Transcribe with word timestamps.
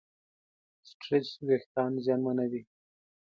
سټرېس 0.87 1.29
وېښتيان 1.47 1.93
زیانمنوي. 2.05 2.61